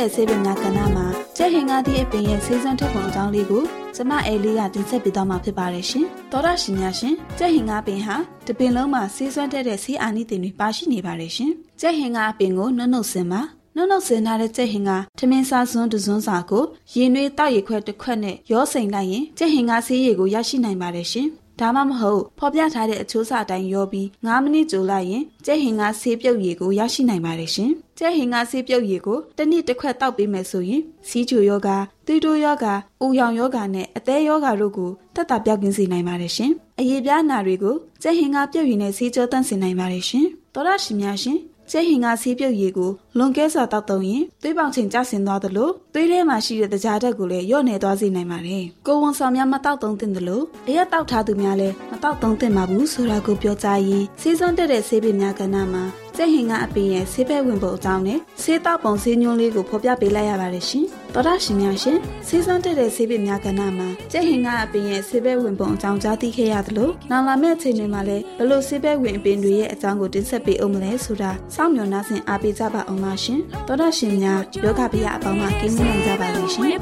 [0.00, 1.06] တဲ့ဆေးပင်များကဏ္ဍမှာ
[1.36, 3.62] ကျက်ဟင်ကားသည့်အပင်ရဲ့ဆေးစွမ်းထုတ်ပုံအကြောင်းလေးကို
[3.96, 8.16] ကျမအဲလေးကတင်ဆက်ပေးသွားမှာဖြစ်ပါတယ်ရှင်။သောရရှင်များရှင်ကျက်ဟင်ကားပင်ဟာ
[8.46, 11.50] တပင်လုံးမှာဆေးစွမ်းတဲ့ဆေးအာနိသင်တွေပါရှိနေပါတယ်ရှင်။
[11.80, 13.40] ကျက်ဟင်ကားအပင်ကိုနှုတ်နှုတ်စင်ပါ
[13.76, 16.64] နှုတ်နှုတ်ဆင်ထားတဲ့ကြက်ဟင်ကထမင်းစားစွန်းတစွန်းစာကို
[16.94, 21.28] ရင်နွေးတောက်ရီခွက်တစ်ခွက်နဲ့ရောစိန်လိုက်ရင်ကြက်ဟင်ကဆေးရည်ကိုရရှိနိုင်ပါတယ်ရှင်။
[21.60, 31.76] ဒါမှမဟုတ်ဖော်ပြထားတဲ့အချိုးစာတိုင်းရောပြီး9မိနစ်ကြိုလိုက်ရင်ကြက်ဟင်ကဆေးပြုတ်ရည်ကိုရရှိနိုင်ပါတယ်ရှင်။ကြက်ဟင်ကဆေးပြုတ်ရည်ကိုတစ်နှစ်တစ်ခွက်တောက်ပေးမယ်ဆိုရင်စီးချိုယောဂါ
[32.06, 41.38] သွေးတိုးယောဂါ၊ဦးရောင်ယောဂါနဲ့အသေးယောဂါတို့ကိုတက်တာပြောက်ကင်းစေနိုင်ပါတယ်ရှင်။အရေးပြားနာတွေကိုကြက်ဟင်ကပြုတ်ရည်နဲ့ဆေးကြောတန့်စင်နိုင်ပါတယ်ရှင်။သောရရှိများရှင်
[41.70, 55.84] ကျဲဟင်ကဆေးပြုတ်ရည်ကိုလွန်ကဲစွာတောက်သုံးရင်သွေးပေါင်ချိန်ကျဆင်းသွားသလိုသွေးထဲမှာရှိတဲ့တကြားဓာတ်ကိုလည်းလျော့နေသွားစေနိုင်ပါတယ်။ကိုဝန်ဆောင်များမတောက်သုံးသင့်သလိုအရက်တောက်ထားသူများလည်းမတောက်သုံးသင့်ပါဘူးဆိုတာကိုပြောကြားရင်းဆေးစွမ်းတက်တဲ့ဆေးပင်များကဏ္ဍမှာ
[56.16, 60.84] ကျက်ဟင်ကအပင်ရဲ့ဆေးဘက်ဝင်ပုံအကြောင်းနဲ့ဆေးတောက်ပုံဆေးညွှန်းလေးကိုဖော်ပြပေးလိုက်ရပါတယ်ရှင်။
[61.14, 76.76] သောတာရှင်များရှင်ဆေးစွမ်းတက်တဲ့ဆေးပင်များကဏ္ဍမှာကျက်ဟင်ကအပင်ရဲ့ဆေးဘက်ဝင်ပုံအကြောင်းကြားသိခဲ့ရသလိုနောက်လာမယ့်အချိန်တွေမှာလည်းဘလို့ဆေးဘက်ဝင်အပင်တွေရဲ့အကြောင်းကိုတင်ဆက်ပေးအောင်မလဲဆိုတာစောင့်မျှော်နှားဆင်အားပေးကြပါအောင်ပါရှင်။သောတာရှင်များယောဂဗျာအပေါင်းမှာကင်းနိုင်ကြပါလိမ့်ရှင်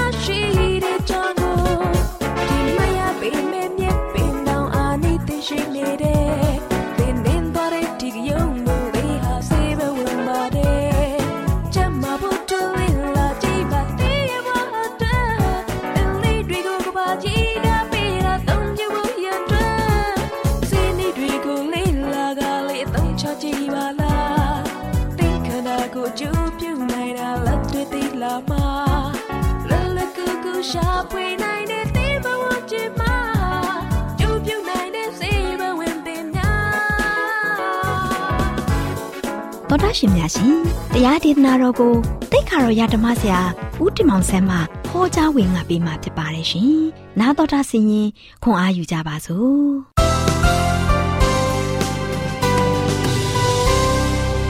[40.03, 40.55] ရှင်များရှင်
[40.93, 41.93] တရားဒေသနာတော်ကို
[42.31, 43.41] တိတ်ခါတော်ရဓမ္မဆရာ
[43.83, 44.57] ဦးတင်မောင်ဆန်းမှ
[44.89, 46.73] ဟောကြားဝင်ငါပေးมาဖြစ်ပါတယ်ရှင်။
[47.19, 48.09] နားတော်တာဆင်ရင်
[48.43, 49.61] ခွန်အားယူကြပါစို့။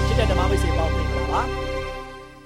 [0.08, 1.42] ချစ်တဲ့ဓမ္မမိတ်ဆွေပေါင်းမင်္ဂလာပါ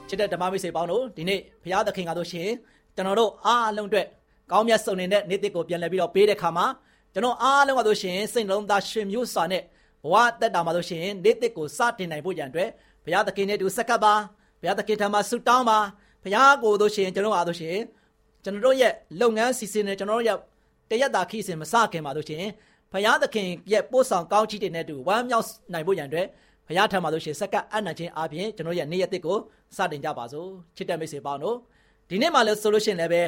[0.07, 2.53] ချစ်တဲ့ဓမ္မမိတ်ဆွေပေါင်းတို့ဒီနေ့ဘုရားသခင်ကားလို့ရှိရင်
[2.95, 4.07] ကျွန်တော်တို့အားလုံးအတွက်
[4.51, 6.65] ကောင်းမြတ်စုံနေတဲ့နေ့တစ်ကိုပြန်လည်ပြီးတော့ပေးတဲ့ခါမှာ
[7.13, 9.63] ကျွန်တော်အားလုံးကားလို့ရှိရင်စိတ်လုံးသားရှင်မျိုးစွာနဲ့
[10.05, 12.69] ဘဝတက်တာမှာလို့ရှိရင်နေ့တစ်ကိုစတင်နိုင်ဖို့ရန်အတွက်
[13.05, 14.13] ဘုရားသခင်နဲ့တူဆက်ကပ်ပါ
[14.59, 15.79] ဘုရားသခင်ထံမှာဆုတောင်းပါ
[16.23, 17.77] ဘုရားကိုတို့ရှင်ကျွန်တော်အားတို့ရှင်
[18.43, 20.37] ကျွန်တော်ရဲ့လုပ်ငန်းစီစဉ်နေကျွန်တော်ရဲ့
[20.89, 22.43] တရက်တာခိစဉ်မစခင်ပါတို့ရှင်
[22.91, 26.27] ဘုရားသခင်ရဲ့ပို့ဆောင်ကောင်းချီးတင်တဲ့တူဝမ်းမြောက်နိုင်ဖို့ရန်အတွက်
[26.67, 29.37] ဘုရားထံမှာတို့ရှင်ဆက်ကပ်အံ့နိုင်ခြင်းအပြင်ကျွန်တော်ရဲ့နေ့ရက်တစ်ကို
[29.77, 31.57] စတင်ကြပါစို့ချစ်တဲ့မိတ်ဆွေပေါင်းတို့
[32.09, 33.23] ဒီနေ့မှလည်းဆိုလို့ရှင်လည်းပဲ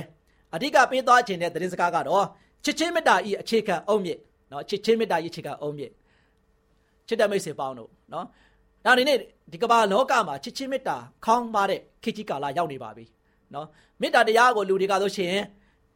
[0.55, 2.25] အဓိကပေးသွားခြင်းတဲ့သတင်းစကားကတော့
[2.63, 4.19] ချစ်ချင်းမေတ္တာဤအခြေခံအုံမြစ်
[4.51, 5.91] နော်ချစ်ချင်းမေတ္တာဤအခြေခံအုံမြစ်
[7.07, 8.25] ချစ်တဲ့မိတ်ဆွေပေါင်းတို့နော်
[8.86, 9.18] ဒါဒီနေ့
[9.52, 13.04] ဒီကမ္ဘာလောကမှာချစ်ချင်းမေတ္တာခေါင်းပါတဲ့ခေတ်ကြီးကာလရောက်နေပါပြီ
[13.52, 13.66] เนาะ
[14.00, 15.34] မေတ္တာတရားကိုလူတွေကဆိုရှင်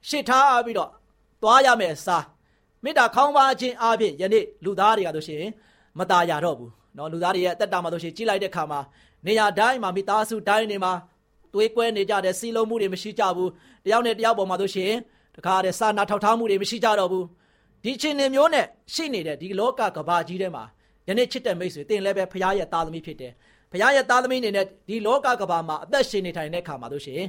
[0.09, 0.91] ရှေ့ထားပြီးတော့
[1.43, 2.25] သွားရမယ်အစား
[2.85, 5.45] မေတ္တာခေါင်းပါခြင်းအပြင်ယနေ့လူသားတွေကဆိုရှင်
[5.99, 8.81] မตายရတော့ဘူးเนาะလူသားတွေရဲ့အသက်တာမှာဆိုရှင်ကြီးလိုက်တဲ့ခါမှာ
[9.27, 10.93] နေရာတိုင်းမှာမိသားစုတိုင်းတွေမှာ
[11.55, 13.51] တွေးကွဲနေကြတဲ့စီလုံးမှုတွေမရှိကြဘူး
[13.85, 14.93] တယောက်နဲ့တယောက်ပေါ်မှာဆိုရှင်
[15.37, 17.27] တခါတည်းစာနာထောက်ထားမှုတွေမရှိကြတော့ဘူး
[17.85, 20.65] ဒီချင်းနေမျိုးနဲ့ရှိနေတဲ့ဒီလောကကဘာကြီးထဲမှာ
[21.12, 23.34] ယနေ့ချစ်တဲ့မိတ်ဆွေတင်လည်းပဲဖရားရဲ့သားသမီးဖြစ်တယ်
[23.72, 27.22] ဖရားရဲ့သားသမီးအနေနဲ့ဒီလောကကဘာမှာအသက်ရှင်နေထိုင်တဲ့ခါမှာဆိုရှင်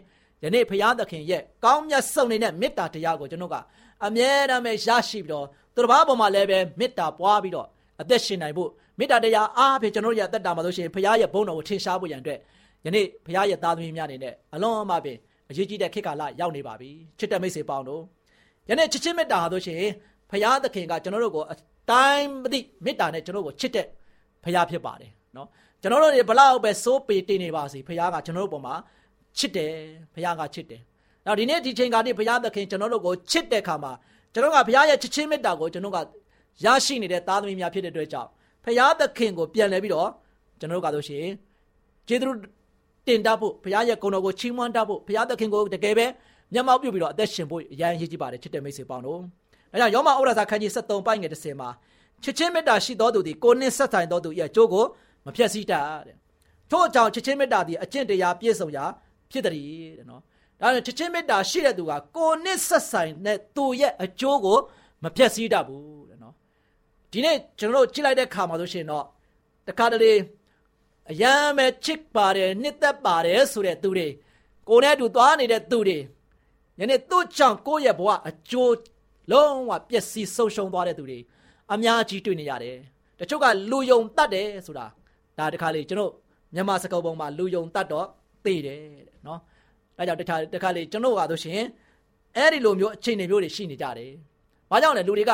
[0.45, 3.57] ယနေ့ဖရားသခင်ရဲ့ကောင်းမြတ်ဆုံးနေတဲ့မေတ္တာတရားကိုကျွန်တော်က
[4.07, 7.67] အမြဲတမ်းပဲရရှိပြီးတော့သူတစ်ပါးပေါ်မှာလည်းပဲမေတ္တာပွားပြီးတော့
[8.01, 12.39] အသက်ရှင်နိုင်ဖို့မေတ္တာတရားအားဖြင့်ကျွန်တော်ရဲ့အသက်တာမှာဆိုရှင်ဖရားရဲ့ဘုန်းတော်ကိုထင်ရှားဖို့ရန်အတွက်
[12.87, 15.17] ယနေ့ဖရားရဲ့သားသမီးများအနေနဲ့အလွန်အမပင်
[15.51, 18.03] အရေးကြီးတဲ့ခေတ်ကာလရောက်နေပါပြီချစ်တဲ့မိတ်ဆွေပေါင်းတို့
[18.69, 19.83] ယနေ့ချစ်ချင်းမေတ္တာဟာဆိုရှင်
[20.31, 21.55] ဖရားသခင်ကကျွန်တော်တို့ကိုအ
[21.91, 23.87] တိုင်းမသိမေတ္တာနဲ့ကျွန်တော်တို့ကိုချစ်တဲ့
[24.45, 25.49] ဖရားဖြစ်ပါတယ်နော်
[25.83, 28.75] ကျွန်တော်တို့တွေဘလောက်ပဲစိုးပေတင်နေပါစေဖရားကကျွန်တော်တို့ပေါ်မှာ
[29.39, 29.73] ချစ်တယ်
[30.15, 30.81] ဖရားကချစ်တယ်
[31.27, 33.93] နောက်ဒီနေ့ဒီချိန်ကနေဘုရားသခင်ကျွန်တော်တို့ကိုချစ်တဲ့ခါမှာ
[34.33, 35.99] ကျွန်တော်ကဘုရားရဲ့ချစ်ချင်းမေတ္တာကိုကျွန်တော်က
[36.65, 38.29] ရရှိနေတဲ့သားသမီးများဖြစ်တဲ့အတွက်ကြောင့်
[38.65, 40.09] ဘုရားသခင်ကိုပြန်လဲပြီးတော့
[40.61, 41.27] ကျွန်တော်တို့ကဆိုရှင်
[42.09, 42.39] ကျေးဇူး
[43.07, 46.07] တင်တတ်ဖို့ဘုရားရဲ့ဂုဏ်တော်ကိုချီးမွမ်းတတ်ဖို့ဘုရားသခင်ကိုတကယ်ပဲ
[46.53, 49.21] မျက်မှောက်ပြုပြီးတော့အသက်ရှင်ဖို့အရန်ရည်ကြည်ပါတယ်ချစ်တဲ့မိတ်ဆွေပေါင်းတို့
[49.73, 51.69] အဲကြောင့်ယောမဩရစာခန်းကြီး73ပိုင်းငယ်30မှာ
[52.23, 54.85] ချစ်ချင်းမေတ္တာရှိသောသူသည်ကိုယ်နှင့်ဆက်ဆိုင်သောသူ၏အကျိုးကို
[55.27, 56.17] မဖျက်ဆီးတတ်တဲ့
[56.71, 58.85] ထို့အကြောင်းချစ်ချင်းမေတ္တာသည်အကျင့်တရားပြည့်စုံရာ
[59.31, 60.21] ဖြစ်တယ်တဲ့နော်
[60.61, 64.59] ဒါနဲ့ချစ်ချင်းမေတ္တာရှိတဲ့သူကကိုယ်နဲ့ဆက်ဆိုင်တဲ့သူရဲ့အကျိုးကို
[65.05, 66.35] မဖျက်ဆီးတတ်ဘူးတဲ့နော်
[67.13, 69.05] ဒီနေ့ကျွန်တော်တို့ကြည့်လိုက်တဲ့ခါမှာဆိုရှင်တော့
[69.69, 70.13] တခါတလေ
[71.11, 74.09] အယမ်းပဲချစ်ပါတယ်နှစ်သက်ပါတယ်ဆိုတဲ့သူတွေ
[74.69, 75.99] ကိုယ်နဲ့အတူသွားနေတဲ့သူတွေ
[76.79, 78.75] ယနေ့သူ့ကြောင့်ကိုယ့်ရဲ့ဘဝအကျိုး
[79.33, 81.19] လုံးဝပျက်စီးဆုံးရှုံးသွားတဲ့သူတွေ
[81.73, 82.77] အများကြီးတွေ့နေရတယ်
[83.19, 84.87] တချို့ကလူယုံတတ်တယ်ဆိုတာ
[85.39, 86.13] ဒါတခါလေကျွန်တော်
[86.55, 88.07] မြန်မာစကားပုံမှာလူယုံတတ်တော့
[88.45, 89.39] သိတယ်တဲ့နော်
[89.97, 91.63] ဒါကြောင့်တခါတခါလေကျွန်တော်ကဆိုရှင်
[92.37, 94.13] အဲ့ဒီလိုမျိုးအခြေအနေမျိုးတွေရှိနေကြတယ်
[94.71, 95.33] ဘာကြောင့်လဲလူတွေက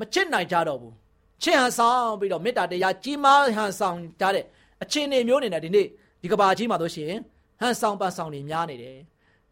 [0.00, 0.94] မချစ်နိုင်ကြတော့ဘူး
[1.42, 4.44] ချစ်ဟန်ဆောင်ပြီးတော့မေတ္တာတရားကြီးမားဟန်ဆောင်ကြတဲ့
[4.82, 5.86] အခြေအနေမျိုးနေနဲ့ဒီနေ့
[6.22, 7.12] ဒီကဘာကြီးမှာဆိုရှင်
[7.60, 8.96] ဟန်ဆောင်ပန်ဆောင်နေများနေတယ်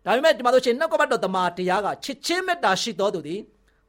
[0.04, 3.40] ဒါပေမဲ့ဒီမှာဆိုရှင်နှုတ်ကပတ်တော်တမန်တရားကချစ်ချင်းမေတ္တာရှိတော်သူသည်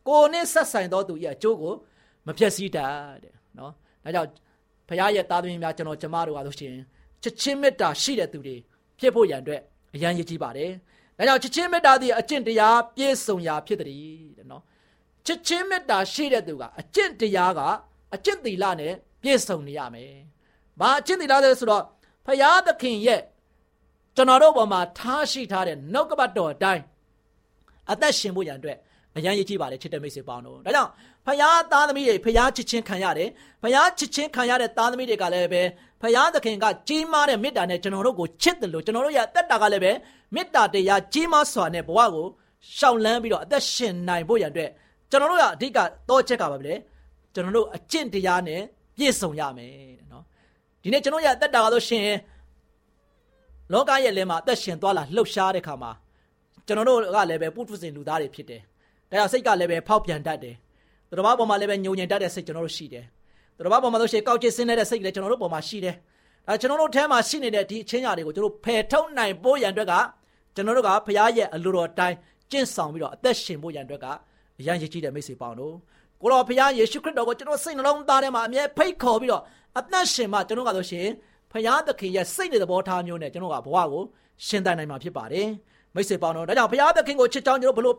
[0.07, 1.73] ကိုယ်နဲ့ဆက်ဆိုင်တော်သူရဲ့အကျိုးကို
[2.25, 2.91] မဖြည့်ဆည်းတတ်
[3.23, 3.71] တဲ့နော်
[4.03, 4.29] ဒါကြောင့်
[4.87, 6.73] ဖခင်ရဲ့သားသမီးများကျွန်တော်ကျမတို့ကဆိုရှင်
[7.21, 8.55] ချစ်ချင်းမေတ္တာရှိတဲ့သူတွေ
[8.99, 9.61] ဖြစ်ဖို့ရန်အတွက်
[9.95, 10.71] အရန်ရည်ကြီးပါတယ်။
[11.17, 13.87] ဒါကြောင့်ချစ်ချင်းမေတ္တာသည်အကျင့်တရားပြည့်စုံရာဖြစ်တယ်
[14.37, 14.63] တဲ့နော်။
[15.25, 17.59] ချစ်ချင်းမေတ္တာရှိတဲ့သူကအကျင့်တရားက
[18.15, 20.11] အကျင့်သီလနဲ့ပြည့်စုံနေရမယ်။
[20.79, 21.83] ဘာအကျင့်သီလလဲဆိုတော့
[22.25, 23.21] ဖရာသခင်ရဲ့
[24.15, 26.83] ကျွန်တော်တို့ပေါ်မှာထားရှိထားတဲ့နှုတ်ကပတ်တော်အတိုင်း
[27.91, 28.77] အသက်ရှင်ဖို့ရန်အတွက်
[29.17, 30.91] အရန်ရည်ကြီးပါတယ်ချစ်တဲ့မိတ်ဆွေပေါင်းတို့ဒါကြောင့်
[31.25, 33.29] ဖယားသားသမီးတွေဖယားချစ်ချင်းခံရတယ်
[33.63, 35.61] ဖယားချစ်ချင်းခံရတဲ့သားသမီးတွေကလည်းပဲ
[36.01, 39.91] ဖယားသခင်ကကြီးမားတဲ့မေတ္တာနဲ့ကျွန်တော်တို့ကိုချစ်တယ်လို့ကျွန်တော်တို့ရဲ့အသက်တာကလည်းပဲ
[40.35, 42.27] မေတ္တာတရားကြီးမားစွာနဲ့ဘဝကို
[42.77, 44.69] ရှောင်လန်းပြီးတော့အသက်ရှင်နိုင်ဖို့ရန်အတွက်
[45.09, 45.79] ကျွန်တော်တို့ကအဓိက
[46.09, 46.75] တော့ချက်ကပါပဲလေ
[47.33, 48.61] ကျွန်တော်တို့အကျင့်တရားနဲ့
[48.97, 50.23] ပြည့်စုံရမယ်တဲ့နော်
[50.83, 52.05] ဒီနေ့ကျွန်တော်ရဲ့အသက်တာကဆိုရှင်
[53.73, 55.91] လောကရဲ့လဲမှာအသက်ရှင်သွားလာလှုပ်ရှားတဲ့ခါမှာ
[56.67, 58.61] ကျွန်တော်တို့ကလည်းပဲပုထုဇဉ်လူသားတွေဖြစ်တယ်
[59.11, 60.55] ဒါကြောင့်စိတ်ကလည်းပဲဖောက်ပြန်တတ်တယ်
[61.09, 63.05] သူတော်ဘာပေါ်မှာလည်းပဲညုံညင်တတ်တဲ့စိတ်ကျွန်တော်တို့ရှိတယ်
[63.57, 65.95] သူတော်ဘာပေါ်မှာဆိုရှင်ကောက်ချစ်စင်းနေတဲ့စိတ်လည်းကျွန်တော်တို့ပေါ်မှာရှိတယ်
[66.47, 69.93] အဲကျွန်တော်တို့ထဲမှာရှိနေတဲ့ဒီအချင်းရာတွေကိုကျွန်တော်ဖယ်ထုတ်နိုင်ဖို့ရန်အတွက်က
[70.55, 72.15] ကျွန်တော်တို့ကဘုရားရဲ့အလိုတော်တိုင်း
[72.51, 74.05] ကျင့်ဆောင်ပြီးတော့အသက်ရှင်ဖို့ရန်အတွက်က
[74.59, 75.73] အရန်ရည်ကြီးတဲ့မိတ်ဆွေပေါင်းတို့
[76.21, 79.43] ကိုတော်ဘုရားယေရှုခရစ်တော်ကိုကျွန်တော်စိတ်နှလုံးသားထဲမှာအမြဲဖိတ်ခေါ်ပြီးတော့
[79.79, 81.07] အသက်ရှင်မှကျွန်တော်ကဆိုရှင်
[81.51, 84.03] ဘုရားသခင်ရဲ့စိတ်နဲ့သဘောထားမျိုးနဲ့ကျွန်တော်ကဘဝကို
[84.47, 85.47] ရှင်သန်နိုင်မှာဖြစ်ပါတယ်။
[85.93, 87.97] ဒမိတ်ဆွေပေါင်းတို့ဒါကြောင့်ဘုရားသခင်ကိုချစ်ကြောင်းကျွန်တော်ဘလို့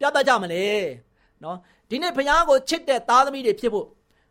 [0.00, 0.64] ပြသကြမလဲ
[1.42, 1.56] နော်
[1.90, 3.86] ဒီနေ့ဘုရားကိုချစ်တဲ့သားသမီးတွေဖြစ်ဖို့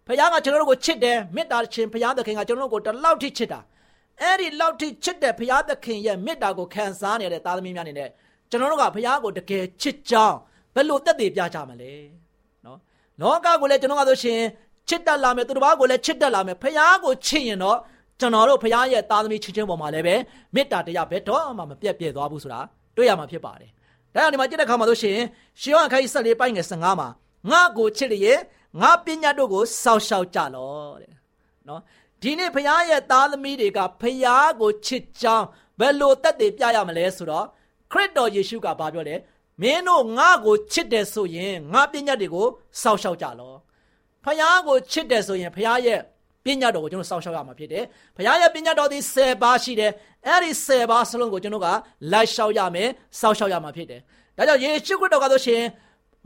[0.08, 3.60] ဘုရားကကျွန်တော်တို့ကိုချစ်တယ်မေတ္တာရှင်ဘုရားသခင်ကကျွန်တော်တို့ကိုတလောက်ထိချစ်တာ
[4.22, 8.10] အဲ့ဒီလောက်ထိချစ်တဲ့ဘုရားသခင်ရဲ့မေတ္တာကိုခံစားနေတဲ့သားသမီးများနေနဲ့
[8.50, 10.38] ကျွန်တော်တို့ကဘုရားကိုတကယ်ချစ်ကြောင်း
[10.76, 11.94] ဘယ်လိုတက်တည်ပြကြမလဲ
[12.66, 12.78] နော်
[13.22, 14.42] လောကကိုလည်းကျွန်တော်ကဆိုရှင်
[14.90, 17.78] ချစ်တတ်လာမယ်သူတစ်ပါးကိုလည်းချစ်တတ်လာမယ်ဘုရားကိုချစ်ရင်တော့
[18.20, 20.16] ကျွန်တော်တို့ဘုရားရဲ့သားသမီးချစ်ခြင်းပေါ်မှာလည်းပဲ
[20.56, 22.60] မေတ္တာတရားဘယ်တော့မှမပြတ်ပြဲသွားဘူးဆိုတာ
[22.96, 23.72] တွေ့ရမှာဖြစ်ပါတယ်
[24.18, 25.20] ဒါကြောင့်ဒီမှာကြည့်တဲ့အခါမှာဆိုရှင်
[25.62, 27.10] ရှေးဟောခိုင်းဆက်လေးပိုင်းငယ်15မှာ
[27.52, 28.40] ငါကိုချစ်လျက်
[28.82, 31.14] ငါပညာတို့ကိုစောက်ရှောက်ကြလောတဲ့
[31.68, 31.82] နော်
[32.22, 35.46] ဒီနေ့ဘုရားရဲ့သားသမီးတွေကဘုရားကိုချစ်ကြောင်း
[35.80, 37.46] ဘယ်လိုတက်တည်ပြရမလဲဆိုတော့
[37.92, 39.16] ခရစ်တော်ယေရှုကဘာပြောလဲ
[39.62, 42.48] မင်းတို့ငါကိုချစ်တယ်ဆိုရင်ငါပညာတွေကို
[42.82, 43.54] စောက်ရှောက်ကြလော
[44.24, 46.00] ဘုရားကိုချစ်တယ်ဆိုရင်ဘုရားရဲ့
[46.48, 47.84] ပညာတော်ကိုကျွန်တော်စောင့်ရှောက်ရမှာဖြစ်တယ်။
[48.18, 49.92] ဘုရားရဲ့ပညာတော်ဒီ10ပါးရှိတယ်။
[50.28, 51.68] အဲ့ဒီ10ပါးစလုံးကိုကျွန်တော်က
[52.12, 52.88] လိုက်လျှောက်ရမယ်၊
[53.20, 54.02] စောင့်ရှောက်ရမှာဖြစ်တယ်။
[54.38, 55.64] ဒါကြောင့်ယေရှုခရစ်တော်ကဆိုရှင်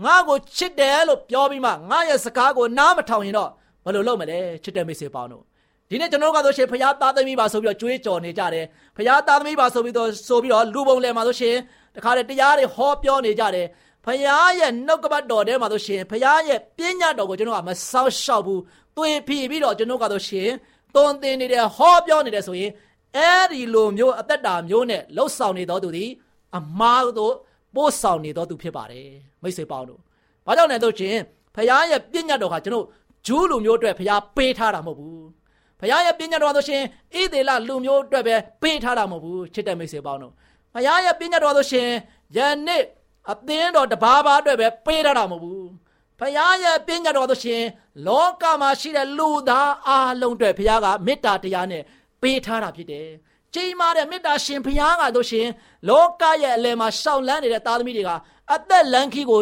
[0.06, 3.50] ငါ့ကိုချစ်တယ်လို့ပြောပြီးမှငါရဲ့စကားကိုနားမထောင်ရင်တော့
[3.86, 5.44] ဘယ်လိုလုပ်မလဲချစ်တဲ့မိတ်ဆွေပေါင်းတို့
[5.90, 11.56] ဒီနေ့ကျွန်တော်တို့ကဆိုရှင်ဖခင်သားသမီးပါဆိုပြီးတော့ကြွေးကြော်နေကြတယ်ဖခင်သားသမီးပါဆိုပြီးတော့ဆိုပြီးတော့လူပုံလယ်မှာဆိုရှင်
[11.96, 13.68] တခါတည်းတရားတွေဟောပြောနေကြတယ်
[14.06, 14.22] ဖခင်
[14.60, 18.62] ရဲ့နှုတ်ကပတ်တော်ထဲမှာဆိုရှင်ဖခင်ရဲ့ပြည့်ညတ်တော်ကိုကျွန်တော်ကမဆောက်ရှောက်ဘူး
[18.98, 20.50] သွေဖြီပြီးတော့ကျွန်တော်ကဆိုရှင်
[20.96, 22.72] သွန်သင်နေတယ်ဟောပြောနေတယ်ဆိုရင်
[23.16, 26.10] အဲ့ဒီလိုမျိုးအသက်တာမျိုးနဲ့လှုပ်ဆောင်နေတော်သူသည်
[26.58, 27.34] အမားတို့
[27.76, 29.08] ပို့ဆောင်နေတော်သူဖြစ်ပါတယ်
[29.44, 30.00] မိတ်ဆွေပေါင်းတို့။
[30.48, 31.20] ဘာကြောင့်လဲဆိုချင်း
[31.56, 32.86] ဖခင်ရဲ့ပြည့်ညတ်တော်ဟာကျွန်တော်
[33.28, 35.22] ဂျူးလူမျိုးအတွက်ဖခင်ပေးထားတာမဟုတ်ဘူး။
[35.80, 36.82] ဖခင်ရဲ့ပြည့်ညတ်တော်ဆိုရှင်
[37.14, 40.34] ဣသေလလူမျိုးအတွက်ပဲပေးထားတာမဟုတ်ဘူးချစ်တဲ့မိတ်ဆွေပေါင်းတို့။
[40.74, 41.90] ဖခင်ရဲ့ပြည့်ညတ်တော်ဆိုရှင်
[42.38, 42.84] ယနေ့
[43.32, 45.68] အသင်းတော်တဘာဘာအတွက်ပဲပေးထားတာမဟုတ်ဘူး။
[46.22, 47.64] ဖခင်ရဲ့ပြည့်ညတ်တော်ဆိုရှင်
[48.08, 51.84] လောကမှာရှိတဲ့လူသားအားလုံးအတွက်ဖခင်ကမေတ္တာတရားနဲ့
[52.22, 53.08] ပေးထားတာဖြစ်တယ်။
[53.54, 55.48] ကြီးမားတဲ့မေတ္တာရှင်ဘုရားကတို့ရှင်
[55.90, 58.12] လောကရဲ့အလယ်မှာရှောင်လန်းနေတဲ့သားသမီးတွေက
[58.54, 59.42] အသက်လန်းခီကို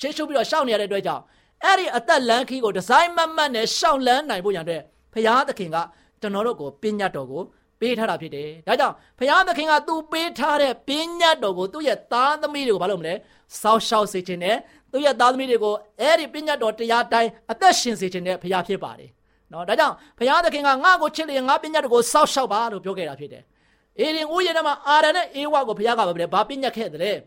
[0.00, 1.22] ရှေ့ရှုပ်ပြီးတော့ရှောင်နေရတဲ့အတွက်ကြောင့်
[1.64, 4.80] အဲ့ဒီအသက်လန်းခီကိုဒီဇိုင်းမတ်မတ်နဲ့ရှောင်လန်းနိုင်ဖို့ရတဲ့
[5.12, 5.76] ဘုရားသခင်က
[6.20, 7.42] ကျွန်တော်တို့ကိုပညာတော်ကို
[7.80, 13.14] ပေးထားတာဖြစ်တယ်။ဒါကြောင့်ဘုရားသခင်ကသူပေးထားတဲ့ပညာတော်ကိုသူ့ရဲ့သားသမီးတွေကိုဘာလို့မလဲ။
[13.60, 14.56] စောက်ရှောက်စေခြင်းနဲ့
[14.92, 19.10] သူ့ရဲ့သားသမီးတွေကိုအဲ့ဒီပညာတော်တရားတိုင်းအသက်ရှင်စေခြင်းနဲ့ဘုရားဖြစ်ပါတယ်။
[19.52, 23.42] နော်ဒါကြောင့်ဘုရားသခင်ကငါ့ကိုချစ်လျင်ငါပညာတော်ကိုစောက်ရှောက်ပါလို့ပြောခဲ့တာဖြစ်တယ်။
[23.98, 27.18] အေရင်ဥယျာဉ်ထဲမှာအာရန်နဲ့အေဝါကိုဘုရားကဘာလဲဘာပညာခဲ့တယ်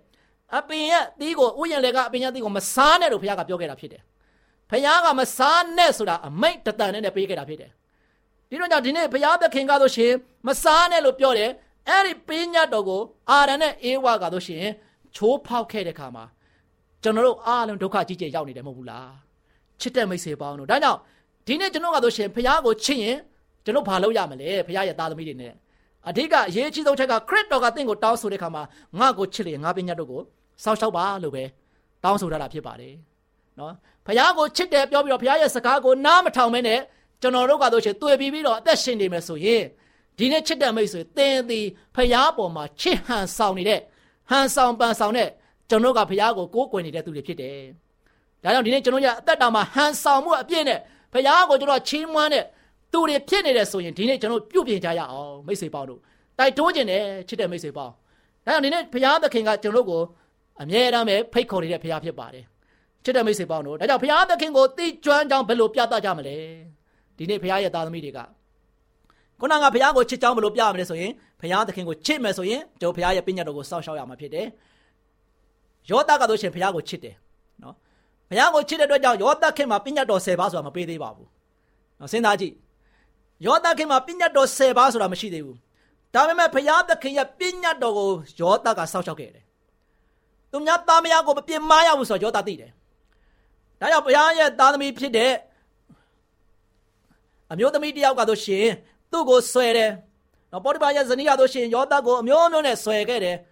[0.57, 4.01] အပင်ရဲ့သီးကိုဥယျာဉ်လေကအပင်ရဲ့သီးကိုမစားနဲ့လို့ဘုရားကပြောခဲ့တာဖြစ်တယ်။
[4.71, 7.71] ဘုရားကမစားနဲ့ဆိုတာအမိတ်တတန်နဲ့ပေးခဲ့တာဖြစ်တယ်။
[8.49, 10.11] ဒီတော့ကြောင့်ဒီနေ့ဘုရားသခင်ကဆိုရှင်
[10.47, 11.49] မစားနဲ့လို့ပြောတယ်။
[11.89, 14.65] အဲ့ဒီပင်းညတ်တော်ကိုအာရန်နဲ့အေဝါကဆိုရှင်
[15.15, 16.23] ချိုးဖောက်ခဲ့တဲ့ခါမှာ
[17.03, 19.07] ကျွန်တော်တို့အားလုံးဒုက္ခကြီးကြီးရောက်နေတယ်မဟုတ်ဘူးလား။
[19.81, 20.99] ချစ်တဲ့မိတ်ဆွေပေါင်းတို့ဒါကြောင့်
[21.47, 23.17] ဒီနေ့ကျွန်တော်ကဆိုရှင်ဘုရားကိုချစ်ရင်
[23.65, 25.53] ကျွန်တော်ဘာလုပ်ရမလဲဘုရားရဲ့သားသမီးတွေနဲ့
[26.09, 28.63] အဓိကအရေးကြီးဆုံးချက်ကခရစ်တော်ကတင့်ကိုတောင်းဆိုတဲ့ခါမှာ
[28.99, 30.21] ငါ့ကိုချစ်လေငါပညာတို့ကို
[30.63, 31.43] စောက်ရှောက်ပါလို့ပဲ
[32.03, 32.95] တောင်းဆိုထားတာဖြစ်ပါတယ်
[33.59, 33.73] နော်
[34.05, 36.79] ဖခင်ကိုချစ်တယ်ပြောပြီးတော့ဖခင်ရဲ့စကားကိုနားမထောင်မဲနဲ့
[37.21, 39.63] ကျွန်တော်တို့ကဆိုရှင်တွေ့ပြီးပြီးတော့အသက်ရှင်နေမယ်ဆိုရင်
[40.17, 41.65] ဒီနေ့ချစ်တဲ့မိတ်ဆွေသင်သည်
[41.95, 43.79] ဖခင်ပေါ်မှာချစ်ဟန်ဆောင်နေတဲ့
[44.29, 45.29] ဟန်ဆောင်ပန်ဆောင်တဲ့
[45.71, 47.57] ကျွန်တော်ကဖခင်ကိုကိုးကွယ်နေတဲ့သူတွေဖြစ်တယ်
[48.43, 50.79] ဒါကြောင့်ဒီနေ့ကျွန်တော်ရဲ့အသက်တာမှာဟန်ဆောင်မှုအပြည့်နဲ့
[51.13, 52.45] ဖခင်ကိုကျွန်တော်ချီးမွမ်းတဲ့
[52.91, 55.99] သူတွေဖြစ်နေတယ်ဆိုရင်ဒီနေ့ကျွန်တော်ပြုပြင်ကြရအောင်မိတ်ဆွေပေါင်းတို့
[56.37, 57.93] တိုက်တွန်းခြင်းနဲ့ချစ်တဲ့မိတ်ဆွေပေါင်း
[58.45, 60.01] ဒါကြောင့်ဒီနေ့ဖခင်သခင်ကကျွန်တော်ကို
[60.61, 62.43] အမြဲတမ်းပဲဖိတ်ခေါ်နေတဲ့ဖခင်ဖြစ်ပါတယ်
[63.03, 66.37] ချစ်တဲ့မိတ်ဆွေပေါင်းတို့ဒါကြောင့်ဖခင်သခင်ကိုသိကျွမ်းကြောင်းဘယ်လိုပြသကြမလဲ
[67.17, 68.19] ဒီနေ့ဖခင်ရဲ့သားသမီးတွေက
[69.39, 71.11] ခုနကဖခင်ကိုချစ်ကြောင်းဘယ်လိုပြရမလဲဆိုရင်
[71.41, 74.47] ဖခင်သခင်ကိုချစ်မယ်ဆိုရင်တို့ဖခင်ရဲ့ပညာတော်ကိုစောင့်ရှောက်ရမှာဖြစ်တယ်
[75.89, 77.15] ယောသကတို့ရှင်ဖခင်ကိုချစ်တယ်
[77.63, 77.75] နော်
[78.29, 81.27] ဘုရားကိုချစ်တဲ့အတွက်ကြောင့်ယောသခင်မှာပညာတော်10ပါးဆိုတာမပေးသေးပါဘူး။
[81.99, 82.53] နော်စဉ်းစားကြည့်။
[83.45, 85.57] ယောသခင်မှာပညာတော်10ပါးဆိုတာမရှိသေးဘူး။
[86.13, 88.09] ဒါပေမဲ့ဘုရားသခင်ရဲ့ပညာတော်ကို
[88.39, 89.43] ယောသကစောင့်ရှောက်ခဲ့တယ်။
[90.51, 92.71] သူများသားမယားကိုမပြင်းမရဘူးဆိုတော့ယောသသိတယ်။
[93.79, 95.33] ဒါကြောင့်ဘုရားရဲ့သားသမီးဖြစ်တဲ့
[97.51, 98.67] အမျိုးသမီးတယောက်ကဆိုရှင်
[99.11, 99.91] သူ့ကိုဆွဲတယ်။
[100.51, 103.37] နော်ပေါ်တိပါရဲ့ဇနီးရဆိုရှင်ယောသကိုအမျိုးမျိုးနဲ့ဆွဲခဲ့တယ်။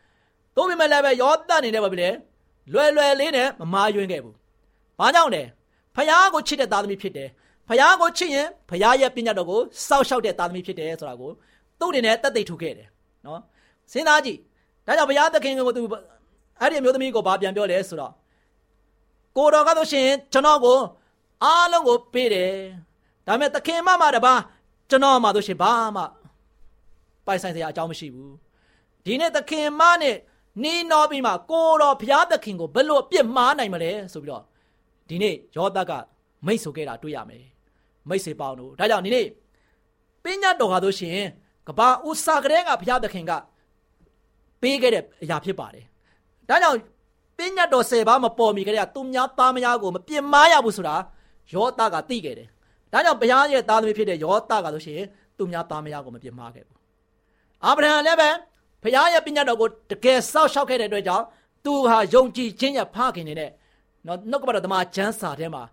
[0.60, 2.10] သို့ပေမဲ့လည်းပဲယောသအနေနဲ့ဘာဖြစ်လဲ။
[2.74, 4.36] လွယ်လွယ်လေးနဲ့မမာယွင်းခဲ့ဘူး။
[5.00, 5.44] ဘာကြောင့်လဲ။
[5.96, 7.30] ဖယားကိုချစ်တဲ့သားသမီးဖြစ်တယ်။
[7.68, 11.32] ဖယားကိုချစ်ရင်ဖယားရဲ့ပညာတော်ကိုစောက်ရှောက်တဲ့သားသမီးဖြစ်တယ်ဆိုတာကို
[11.80, 12.88] သူ့အနေနဲ့တက်သိထူခဲ့တယ်။
[13.26, 13.42] နော်။
[13.92, 14.40] စဉ်းစားကြည့်။
[14.86, 15.82] ဒါကြောင့်ဘုရားသခင်ကိုသူ
[16.60, 18.14] အဲ့ဒီအမျိုးသမီးကိုဘာပြန်ပြောလဲဆိုတော့
[19.38, 20.80] ကိုတော်ကဆိုရှင်ကျွန်တော်ကို
[21.44, 22.54] အားလုံးကိုပေးတယ်။
[23.26, 24.34] ဒါပေမဲ့သခင်မမတပါ
[24.90, 26.04] ကျွန်တော်မှဆိုရှင်ဘာမှ
[27.26, 28.32] ပိုင်ဆိုင်စရာအကြောင်းမရှိဘူး။
[29.06, 30.16] ဒီနေ့သခင်မနဲ့
[30.64, 34.44] နီးနော်ပြီးမှကိုတော်ဘုရားသခင်ကိုဘယ်လိုအပြစ်မှားနိုင်မလဲဆိုပြီးတော့
[35.10, 35.92] ဒီနေ့ယောသက
[36.46, 37.44] မိတ်ဆိုခဲ့တာတွေ့ရမယ်
[38.10, 39.28] မိတ်စေပေါင်းတို့ဒါကြောင့်ဒီနေ့
[40.24, 41.20] ပညာတော်ဟာဆိုရှင်
[41.68, 43.32] ကဘာဥစာကလေးကဘုရားသခင်က
[44.62, 45.86] ပေးခဲ့တဲ့အရာဖြစ်ပါတယ်
[46.50, 46.80] ဒါကြောင့်
[47.38, 50.96] ပညာတော်၁၀ပါးမပေါ်မီကလေးကသူများသားမယားကိုမပြစ်မှားရဘူးဆိုတာ
[51.54, 52.48] ယောသကသိခဲ့တယ်
[52.94, 55.02] ဒါကြောင့်ဘုရားရဲ့သားသမီးဖြစ်တဲ့ယောသကဆိုရှင်
[55.38, 56.78] သူများသားမယားကိုမပြစ်မှားခဲ့ဘူး
[57.66, 58.30] အာဗြဟံလည်းပဲ
[58.84, 61.26] ဘုရားရဲ့ပညာတော်ကိုတကယ်စောက်ရှောက်ခဲ့တဲ့အတွက်ကြောင့်
[61.66, 63.52] သူဟာယုံကြည်ခြင်းရဲ့ဖခင်နေတဲ့
[64.08, 65.64] နော်နှုတ်ကပတ်တော်သမားကျမ်းစာထဲမှာ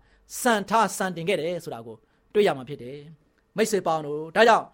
[0.41, 1.95] စံထားစံတင်ခဲ့တယ်ဆိုတာကို
[2.33, 2.99] တွေ့ရမှာဖြစ်တယ်
[3.55, 4.65] မိတ်ဆွေပေါင်းတို့ဒါကြောင့်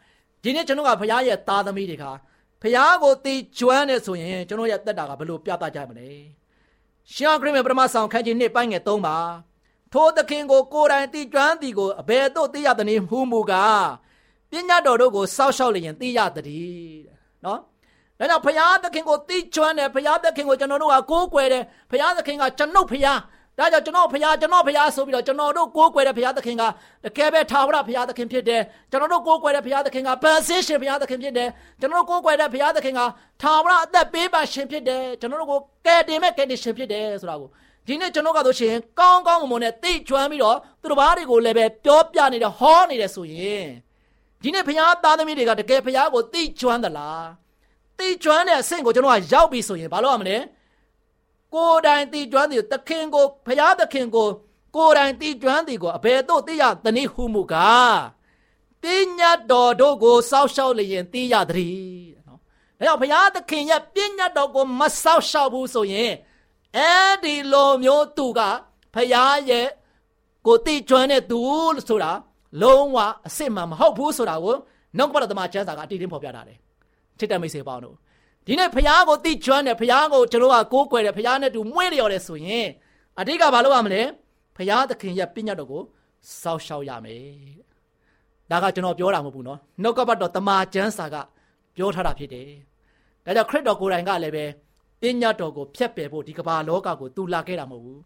[0.44, 2.06] ဒီနေ့ကျွန်တော်ကဘုရားရဲ့သားသမီးတွေက
[2.62, 6.10] ဘုရားကိုသိကျွမ်းနေဆိုရင်ကျွန်တော်ရဲ့တက်တာကဘယ်လိုပြသကြမလဲ
[7.14, 9.18] ရှင်ခရစ်ရဲ့ပထမဆောင်ခန်းကြီးနှစ်ပိုင်းငယ်3ပါ
[9.94, 13.88] ထိုသခင်ကိုကိုယ်တိုင်သိကျွမ်းသည်ကိုအဘယ်သို့သိရသနည်းဟုမူကား
[14.50, 16.98] ပညာတော်တို့ကိုစောက်ရှောက်လျင်သိရသည်
[17.46, 17.60] နော်
[18.20, 23.20] ဒါကြောင့်ဘုရားသခင်ကိုသိကျွမ်းတယ်ဘုရားသခင်ကိုကျွန်တော်တို့ကကိုးကွယ်တယ်ဘုရားသခင်ကကျွန်ုပ်ဘုရား
[23.60, 26.64] ဒါကြောင့်ကျွန်တော်ဖရားကျွန်တော်ဖရားဆိုပြီးတော့ကျွန်တော်တို့ကိုးကွယ်တဲ့ဖရားသခင်က
[27.06, 33.02] တကယ်ပဲထာဝရဖရားသခင်ဖြစ်တယ်ကျွန်တော်တို့ကိုးကွယ်တဲ့ဖရားသခင်ကဗန်ဆင်းရှင်ဖရားသခင်ဖြစ်တယ်ကျွန်တော်တို့ကိုးကွယ်တဲ့ဖရားသခင်က
[33.42, 37.50] ထာဝရအသက်ပေးပါရှင်ဖြစ်တယ်ကျွန်တော်တို့ကိုကယ်တင်မဲ့ကယ်တင်ရှင်ဖြစ်တယ်ဆိုတာကို
[37.88, 43.68] ဒီနေ့ကျွန်တော်ကဆိုရှင်ကောင်းကောင်းမွန်နဲ့သိကျွမ်းပြီးတော့သူတို့ဘာတွေကိုလည်းပဲပြောပြနေတယ်ဟောနေတယ်ဆိုရင်
[44.42, 47.43] ဒီနေ့ဖရားသားသမီးတွေကတကယ်ဖရားကိုသိကျွမ်းသလား
[47.98, 50.38] သိကျွမ်းတဲ့အဆင့်ကိုကျွန်တော်ကရောက်ပြီဆိုရင်ဘာလုပ်ရမလဲ
[51.54, 54.28] ကိုယ်တိုင်တည်ကျွမ်းသည်သခင်ကိုဖျားသခင်ကို
[54.76, 57.98] ကိုယ်တိုင်တည်ကျွမ်းသည်ကိုအဘယ်သို့သိရသနည်းဟုမူကား
[58.82, 58.84] ပ
[59.18, 61.78] ညာတော်တို့ကိုစောက်ရှောက်လျင်သိရသည်
[62.28, 66.12] နော်ဒါကြောင့်ဖျားသခင်ရဲ့ပညာတော်ကိုမစောက်ရှောက်ဘူးဆိုရင်
[66.78, 68.40] အဲဒီလိုမျိုးသူက
[68.94, 69.68] ဖျားရဲ့
[70.46, 71.40] ကိုတည်ကျွမ်းတဲ့သူ
[71.88, 72.12] ဆိုတာ
[72.62, 74.56] လုံးဝအစ်စ်မှမဟုတ်ဘူးဆိုတာကို
[74.98, 76.58] နောက်ကပဒသမကျမ်းစာကအတိအကျဖော်ပြထားတယ်
[77.24, 77.96] ချစ်တဲ့မိတ်ဆွေပေါင်းတို့
[78.46, 82.68] ဒီနေ့ဖះကိုသိကျွမ်းတယ်ဖះကိုကျွန်တော်ကကိုးကွယ်တယ်ဖះနဲ့တူမွေးလျော်တယ်ဆိုရင်
[83.20, 84.02] အတိတ်ကဘာလုပ်ရမလဲ
[84.56, 85.82] ဖះသခင်ရဲ့ပညာတော်ကို
[86.42, 87.24] စောက်ရှောက်ရမယ်
[88.52, 91.16] ဒါကကျွန်တော်ပြောတာမဟုတ်ဘူးနော်နှုတ်ကပတ်တော်တမာကျမ်းစာက
[91.76, 92.50] ပြောထားတာဖြစ်တယ်
[93.26, 94.46] ဒါကြောင့်ခရစ်တော်ကိုယ်တိုင်ကလည်းပဲ
[95.02, 98.02] ပညာတော်ကိုဖျက်ပယ်ဖို့ဒီကမ္ဘာလောကကိုတူလာခဲ့တာမဟုတ်ဘူး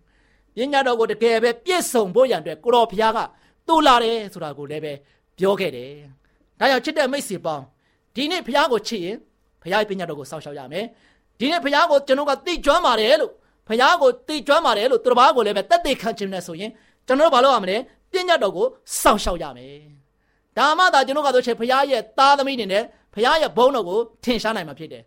[0.56, 3.20] ပညာတော်ကိုတကယ်ပဲပြည့်စုံဖို့ရန်အတွက်ကိုတော်ဖះက
[3.68, 4.94] တူလာတယ်ဆိုတာကိုလည်းပဲ
[5.38, 5.92] ပြောခဲ့တယ်
[6.60, 7.64] ဒါကြောင့်ချစ်တဲ့မိတ်ဆွေပေါင်း
[8.18, 9.18] ဒီနေ့ဖះကိုချစ်ရင်
[9.62, 10.86] ဖခင်ပညာတော်ကိုစောင့်ရှောက်ရမယ်
[11.40, 13.32] ဒီနေ့ဖခင်ကိုကျွန်တော်ကသိကျွမ်းပါတယ်လို့
[13.68, 16.72] ဖခင်ကိုသိကျွမ်းပါတယ်လို့သူတစ်ပါးကိုလည်းပဲတက်သေးခံခြင်းနဲ့ဆိုရင်
[17.08, 17.78] ကျွန်တော်တို့ဘာလုပ်ရမလဲ
[18.12, 18.68] ပညာတော်ကို
[19.02, 19.76] စောင့်ရှောက်ရမယ်
[20.58, 25.04] ဒါမှသာကျွန်တော်ကဆိုချေဖခင်ရဲ့သားသမီးတွေနဲ့ဖခင်ရဲ့ဘုန်းတော်ကိုထင်ရှားနိုင်မှာဖြစ်တယ်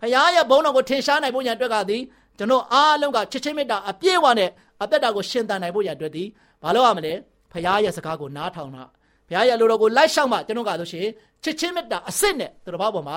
[0.00, 2.02] ဖခင်ရဲ့ဘုန်းတော်ကိုထင်ရှားနိုင်ဖို့ရန်အတွက်ကသည်
[2.38, 4.50] ကျွန်တော်အားလုံးကချစ်ချင်းမေတ္တာအပြည့်အဝနဲ့
[4.82, 6.28] အသက်တာကိုရှင်သန်နိုင်ဖို့ရန်အတွက်သည်
[6.62, 7.12] ဘာလုပ်ရမလဲ
[7.52, 8.82] ဖခင်ရဲ့စကားကိုနားထောင်တာ
[9.30, 11.06] ဘုရားရဲ့လူတော်ကိုလိုက်ရှောက်မှကျွန်တော်ကဆိုရှင်
[11.44, 13.16] ချစ်ချင်းမေတ္တာအစစ်နဲ့သူတစ်ပါးပေါ်မှာ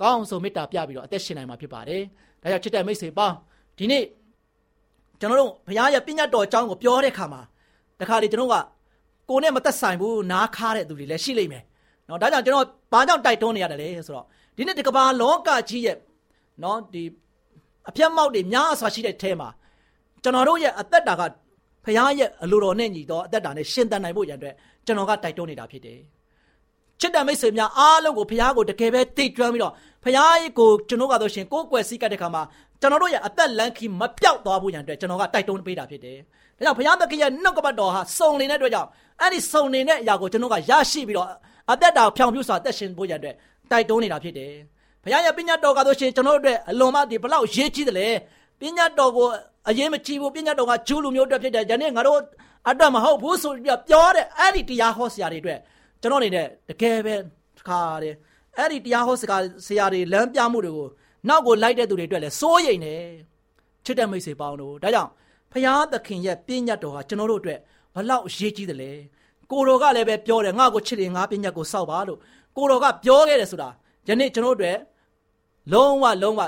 [0.00, 2.02] ကောင်းဆုံးမေတ္တာပြပြီးတော့အသက်ရှင်နိုင်မှာဖြစ်ပါတယ်။
[2.42, 3.36] ဒါကြောင့်ချစ်တဲ့မိတ်ဆွေပေါင်း
[3.78, 4.04] ဒီနေ့
[5.20, 7.42] ကျွန်တော်တို့ဘုရားရဲ့ပညာတော်အကြောင်းကိုပြောတဲ့အခါမှာ
[8.00, 8.56] တခါလေကျွန်တော်က
[9.30, 11.64] ကိုနဲ့မသက်ဆိုင်ဘူးနားခါတဲ့သူတွေလည်းရှိလိမ့်မယ်။
[12.08, 15.96] နော်ဒါကြောင့်ကျွန်တော်ဘာကြောင့်တိုက်တွန်းနေရတယ်လဲဆိုတော့ဒီနေ့ဒီကမ္ဘာလောကကြီးရဲ့
[16.62, 17.02] နော်ဒီ
[17.88, 19.48] အပြတ်မောက်တွေများစွာရှိတဲ့အဲမှာ
[20.22, 21.22] ကျွန်တော်တို့ရဲ့အသက်တာက
[21.84, 24.54] ဘုရားရဲ့အလိုတော်နဲ့ညီတော်အသက်တာနဲ့ရှင်သန်နိုင်ဖို့ရန်အတွက်
[24.86, 26.00] ကျွန်တော်ကတိုက်တွန်းနေတာဖြစ်တယ်။
[27.00, 29.72] ချစ်တဲ့မိတ်ဆွေများအားလုံးကိုဖခင်ကိုတကယ်ပဲသိကျွမ်းပြီးတော့
[30.04, 30.16] ဖခင်
[30.58, 32.42] ကိုကျွန်တော်ကတော့ရှင်ကိုယ်ကွယ်စည်းကပ်တဲ့ခါမှာ
[32.80, 36.16] ကျွန်တော်တို့ရဲ့အသက်လန်းခီမပြောက်သွားဖို့ရန်အတွက်ကျွန်တော်ကတိုက်တွန်းပေးတာဖြစ်တယ်။
[36.56, 38.88] ဒါကြောင့်ဘုရားသခင်ရဲ့နှုတ်ကပတ်တော်ဟာစုံနေတဲ့အတွက်ကြောင့်
[39.20, 41.28] အဲ့ဒီစုံနေတဲ့အရာကိုကျွန်တော်ကရရှိပြီးတော့
[41.72, 43.34] အသက်တာဖြောင်ပြူစွာအသက်ရှင်ဖို့ရန်အတွက်
[43.70, 44.52] တိုက်တွန်းနေတာဖြစ်တယ်။
[45.04, 48.08] ဘုရားရဲ့ပညာတော်ကတော့ရှင်ကျွန်တော်တို့အတွက်အလွန်မှဒီဘလောက်ရေးကြီးတယ်လဲ။
[48.60, 49.26] ပညာတော်ကို
[49.68, 52.18] အရင်မကြည့်ဘူးပညာတော်ကဂျူးလူမျိုးအတွက်ဖြစ်တယ်။ယနေ့ငါတို့
[52.68, 55.60] အတွက်မဟုတ်ဘူးဆိုပြီးပြောတဲ့အဲ့ဒီတရားဟောဆရာတွေအတွက်
[56.00, 57.14] ကျွန်တော်အနေနဲ့တကယ်ပဲ
[57.68, 58.14] ခါတယ်
[58.58, 60.88] အဲ့ဒီတရားဟောစကားဆရာတွေလမ်းပြမှုတွေကို
[61.28, 62.94] နောက်ကိုလိုက်တဲ့သူတွေအတွက်လည်းစိုးရိမ်နေ
[63.84, 65.10] ချစ်တဲ့မိတ်ဆွေပေါင်းတို့ဒါကြောင့်
[65.52, 67.58] ဖရာသခင်ရဲ့ပြည့်ညတ်တော်ဟာကျွန်တော်တို့အတွက်
[67.94, 68.92] ဘလောက်အရေးကြီးတယ်လဲ
[69.50, 72.18] ကိုတော်ကလည်းပဲပြောတယ်ငါ့ကိုချစ်တယ်ငါပြည့်ညတ်ကိုစောက်ပါလို့
[72.56, 73.68] ကိုတော်ကပြောခဲ့တယ်ဆိုတာ
[74.08, 74.78] ယနေ့ကျွန်တော်တို့အတွက်
[75.72, 76.40] လုံးဝလုံးဝ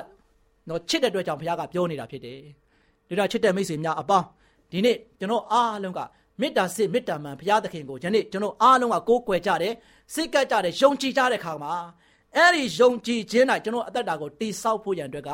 [0.69, 2.39] တော့ချစ်တဲ့အတွက်ကြောင့်ဘုရားကပြောနေတာဖြစ်တယ်
[3.09, 4.27] ဒါတော့ချစ်တဲ့မိတ်ဆွေများအပေါင်း
[4.73, 6.01] ဒီနေ့ကျွန်တော်အားလုံးက
[6.41, 9.75] မေတ္တာစစ်မေတ္တာမှန်ဘုရားသခင်ကိုယနေ့ကျွန်တော်အားလုံးကကိုးကွယ်ကြတယ်
[10.15, 11.73] စိတ်ကပ်ကြတယ်ယုံကြည်ကြတဲ့ခါမှာ
[12.37, 15.31] အဲ့ဒီယုံကြည်ခြင်း၌ကျွန်တော်အသက်တာကိုတိဆောက်ဖို့ရန်အတွက်က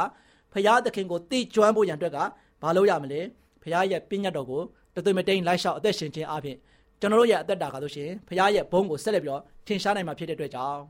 [0.53, 2.19] ဘုရားသခင်ကိုတိကျွမ်းဖို့ရန်အတွက်က
[2.63, 3.21] ဘာလို့ရမလဲ
[3.63, 4.63] ဘုရားရဲ့ပြည့်ညတ်တော်ကို
[4.95, 6.57] တသွေးမတိန်လိုက်လျှောက်အသက်ရှင်ခြင်းအပြင်
[7.01, 10.81] ကျွန်တော်တို့ရဲ့အသက်တာကဆိုရှင်ဘုရားရဲ့ဘုန်းကိုဆက်လက်ပြီးတော့ထင်ရှားနိုင်မှာဖြစ်တဲ့အတွက်ကြောင့်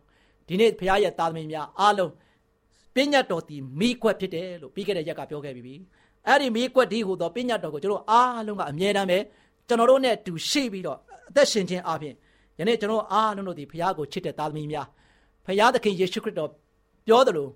[0.48, 2.12] ဒီနေ့ဘုရားရဲ့သားသမီးများအားလုံး
[2.94, 5.74] ပြည့်ညတ်တော်ဒီမိကွက်ဖြစ်တယ်လို့ပြီးခဲ့တဲ့ရက်ကပြောခဲ့ပြီးပြီ
[6.28, 9.18] အဲ့ဒီမိကွက်ဒီဟူသောပြည့်ညတ်တော်ကိုကျွန်တော်အားလုံးကအမြဲတမ်းပဲ
[9.68, 12.14] ကျွန်တော်တို့နဲ့တူရှိပြီးတော့အသက်ရှင်ခြင်းအပြင်
[12.58, 14.86] ယနေ့ကျွန်တော်အားလုံးတို့ဒီဖခင်ကိုချစ်တဲ့သားသမီးများ
[15.46, 16.50] ဖခင်သခင်ယေရှုခရစ်တော်
[17.06, 17.48] ပြောသလို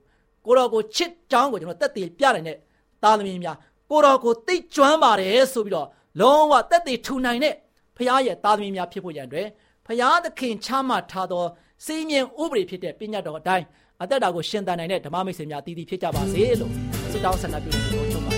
[0.47, 2.57] ကိုတော်ကိုချစ်ကြောင်းကိုကျွန်တော်တက်တည်ပြနိုင်တဲ့
[3.03, 3.57] သားသမီးများ
[3.91, 5.89] ကိုတော်ကိုသိကျွမ်းပါတယ်ဆိုပြီးတော့
[6.21, 7.55] လုံးဝတက်တည်ထူနိုင်တဲ့
[7.97, 9.49] ဖခင်ရဲ့သားသမီးများဖြစ်ဖို့ရန်အတွက်
[9.87, 11.45] ဖခင်သခင်ချမှတ်ထားသော
[11.85, 13.65] စီးမြင်ဥပဒေဖြစ်တဲ့ပညာတော်အတိုင်း
[14.03, 16.73] အသက်တာကိုရှင်သန်နိုင်တဲ့ဓမ္မမိတ်ဆွေများတည်တည်ဖြစ်ကြပါစေလို့
[17.13, 18.38] ဆုတောင်းဆန္ဒပြုလို့ချုပ်ပါတယ်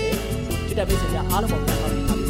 [0.71, 2.20] မိတ်ဆွေများအားလုံးကိုပြန်ပါ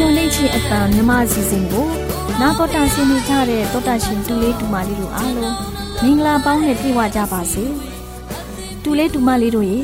[0.00, 1.86] ပြီးထားပါချင်းအတန်မြမအစီအစဉ်ကို
[2.40, 5.56] နာတော်တာဆင်းနေကြတဲ့တောတာရှင်တူလေးတူမလေးတို့အားလုံး
[6.02, 7.64] မင်္ဂလာပေါင်းနဲ့ပြည့်ဝကြပါစေ
[8.82, 9.78] တူလေးတူမလေးတို့ရေ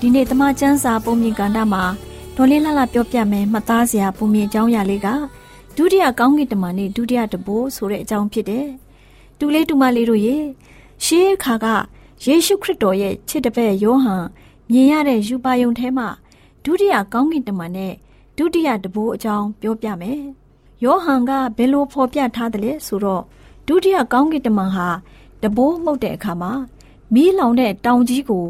[0.00, 1.82] ဒီနေ့တမချန်းစာပုံမြင်ကန်တာမှာ
[2.36, 5.08] ဒေါ်လေးလှလှပြောပြမယ်မှတ်သားစရာပုံမြင်အကြောင်းအရာလေးက
[5.76, 8.66] ဒုတိယကောင်းကင်တမန်နဲ့ဒုတိယတဘိုးဆိုတဲ့အကြောင်းဖြစ်တယ်
[9.38, 10.36] တူလေးတူမလေးတို့ရေ
[11.04, 11.66] ရှေးခါက
[12.26, 14.24] ယေရှုခရစ်တော်ရဲ့ချစ်တဲ့ဘက်ယောဟန်
[14.70, 16.08] မြင်ရတဲ့ယူပါယုံထဲမှာ
[16.64, 17.94] ဒုတိယကောင်းကင်တမန်နဲ့
[18.44, 20.20] ဒုတိယတဘိုးအကြောင်းပြောပြမယ်။
[20.84, 23.22] ယောဟန်ကဘယ်လိုဖော်ပြထားသလဲဆိုတော့
[23.66, 24.88] ဒုတိယကောင်းကင်တမန်ဟာ
[25.42, 26.52] တဘိုးမှုတ်တဲ့အခါမှာ
[27.14, 28.44] မီးလောင်တဲ့တောင်ကြီးကို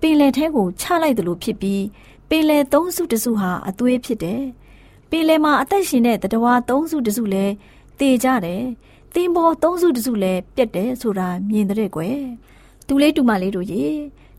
[0.00, 1.84] ပင်လယ်ထဲကိုချလိုက်တယ်လို့ဖြစ်ပြီး
[2.28, 4.42] ပင်လယ်သုံးစုတစုဟာအသွေးဖြစ်တယ်။
[5.10, 7.52] ပင်လယ်မှာအသက်ရှင်တဲ့တတဝါသုံးစုတစုလည်း
[7.98, 8.62] တေကြတယ်။
[9.14, 12.18] သင်္ဘောသုံးစုတစုလည်းပြက်တယ်ဆိုတာမြင်တဲ့ကွယ်။
[12.86, 13.84] တူလေးတူမလေးတို့ရေ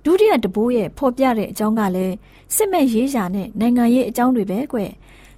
[0.03, 2.15] ဒုတိယတဘိုးရဲ့ဖော်ပြတဲ့အကြောင်းကလည်း
[2.55, 4.79] စစ်မဲ့ရေးရာနဲ့နိုင်ငံရေးအကြောင်းတွေပဲကွ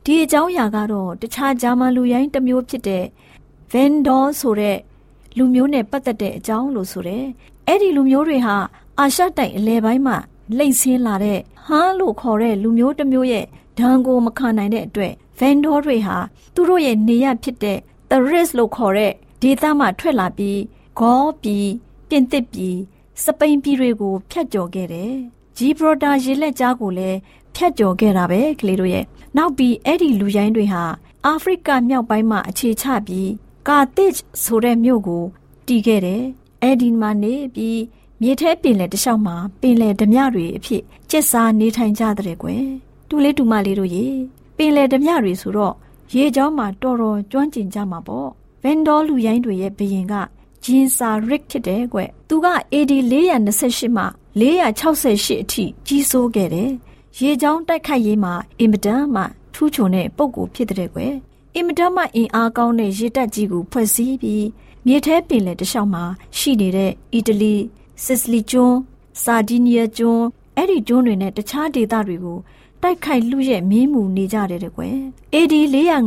[0.06, 3.06] ဒီအကြောင်းအရာကတော့တခြားဂျာမန်လူရိုင်းတစ်မျိုးဖြစ်တဲ့
[3.72, 4.78] Vendor ဆိုတဲ့
[5.38, 7.26] လူမျိုးနဲ့ပတ်သက်တဲ့အကြောင်းလို့ဆိုတယ်
[7.68, 8.56] အဲ့ဒီလူမျိုးတွေဟာ
[9.00, 10.18] အာရှတိုက်အလဲပိုင်းမှာ
[10.58, 13.46] လိမ့်ဆင်းလာတဲ့ဟန်းလို့ခေါ်တဲ့လူမျိုးတစ်မျိုးရဲ့
[13.80, 16.18] ဒဏ်ကိုမခံနိုင်တဲ့အတွက် Vendor တွေဟာ
[16.56, 17.78] သူတို့ရဲ့နေရဖြစ်တဲ့
[18.10, 20.60] Tharis လို့ခေါ်တဲ့ဒေသမှာထွက်လာပြီး
[21.00, 21.68] ဂေါပြည်
[22.10, 22.78] ပြင်သစ်ပြည်
[23.24, 25.14] စပိန်ပြည်တွေကိုဖျက်ကျော်ခဲ့တယ်။
[25.58, 27.18] ဂျီဘရိုတာရေလက်ကြားကိုလည်း
[27.56, 29.06] ဖျက်ကျော်ခဲ့တာပဲကလေးတို့ရဲ့
[29.38, 30.84] နောက်ပြီးအဲ့ဒီလူရိုင်းတွေဟာ
[31.26, 33.30] အာဖရိကမြောက်ပိုင်းမှာအခြေချပြီး
[33.68, 35.24] ကာတစ်ဆိုတဲ့မြို့ကို
[35.68, 36.24] တည်ခဲ့တယ်။
[36.62, 37.80] အဲ့ဒီမှာနေပြီး
[38.22, 42.64] မြေထဲပင်လယ်တလျှောက်မှာပင်လယ်ဓမြတွေအဖြစ်ကျက်စားနေထိုင်ကြတဲ့ကွယ်။
[43.10, 44.06] တူလေးတူမလေးတို့ရေ
[44.58, 45.74] ပင်လယ်ဓမြတွေဆိုတော့
[46.16, 48.30] ရေချောင်းမှာတော်တော်ကျွမ်းကျင်ကြမှာပေါ့။
[48.64, 50.14] ဗန်ဒေါလူရိုင်းတွေရဲ့ဘရင်က
[50.66, 52.00] ဂျင်ဆာရစ်ဖြစ်တယ်ကွ။
[52.30, 54.04] သူက AD 428မှ
[54.42, 56.72] 468အထိကြီးစိုးခဲ့တယ်။
[57.20, 59.24] ရေချောင်းတိုက်ခိုက်ရေးမှာအင်မတန်မှ
[59.54, 61.14] ထူးချွန်တဲ့ပုံကိုဖြစ်တဲ့ကွယ်။
[61.56, 64.46] အင်မတန်မှအင်အားကောင်းတဲ့ရေတပ်ကြီးကိုဖွဲ့စည်းပြီး
[64.86, 66.04] မြေထဲပင်လယ်တစ်လျှောက်မှာ
[66.38, 67.56] ရှိနေတဲ့အီတလီ
[68.04, 68.78] စစ်စလီကျွန်း
[69.24, 70.26] စာဒီနီးယားကျွန်း
[70.56, 72.38] အဲ့ဒီကျွန်းတွေနဲ့တခြားဒေသတွေကို
[72.82, 74.98] တိုက်ခိုက်လူရဲ့မင်းမူနေကြတယ်ကွယ်။
[75.36, 75.54] AD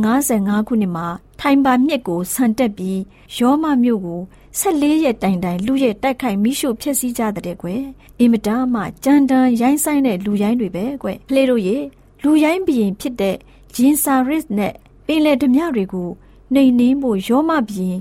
[0.09, 1.07] 455ခုနှစ်မှာ
[1.39, 2.99] ထိုင်ပါမြစ်ကိုဆန်တက်ပြီး
[3.37, 4.21] ရောမမြို့ကို
[4.57, 7.83] 14ရက်တိုင်တိုင်လူရဲ့တိုက်ခိုက်မိရှုဖျက်ဆီးကြတဲ့ကွယ်
[8.19, 11.77] အင်မတားမှကြမ်းတမ်းရိုင်းဆိုင်တဲ့လူရိုင်းတွေပဲကွယ်ကလေးတို့ရေ
[12.23, 13.35] လူရိုင်းဘရင်ဖြစ်တဲ့
[13.75, 14.73] ဂျင်ဆာရစ်နဲ့
[15.05, 16.09] ပင်လယ်ဓမြတွေကို
[16.53, 17.97] နှိမ်နင်းဖို့ရောမဘရင်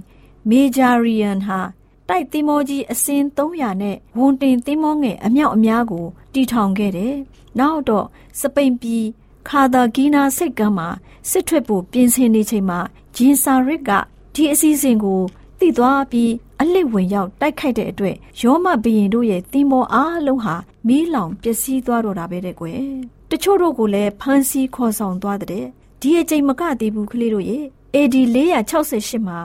[0.49, 1.61] မေဂျာရီယန်ဟာ
[2.09, 7.15] တိုက်သင်းမောကြီးအစင်း300နဲ့ဝန်တင်သင်းမောငယ်အမြောက်အများကိုတီထောင်ခဲ့တယ်။
[7.59, 8.07] နောက်တော့
[8.41, 9.05] စပိန်ပြည်
[9.49, 10.89] ခါသာဂီနာစိတ်ကမ်းမှာ
[11.31, 12.81] စစ်ထွက်ဖို့ပြင်ဆင်နေချိန်မှာ
[13.17, 13.91] ဂျင်ဆာရစ်က
[14.35, 15.21] ဒီအစည်းအဝေးကို
[15.61, 20.55] သိသွားပြီးအလစ်ဝင်ရောက်တိုက်ခိုက်တဲ့အတွက်ရောမဘရင်တို့ရဲ့သင်္ဘောအားလုံးဟာ
[20.87, 22.83] မီးလောင်ပျက်စီးသွားတော့တာပဲတဲ့ကွယ်
[23.31, 25.67] တချို့တို့ကိုလည်းဖမ်းဆီးခေါ်ဆောင်သွားတဲ့
[26.01, 28.17] ဒီအချိန်မကသေးဘူးကလေးတို့ရဲ့ AD
[28.75, 29.39] 468မှာ